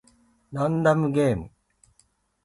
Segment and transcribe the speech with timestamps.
[0.51, 1.51] ランダムゲーム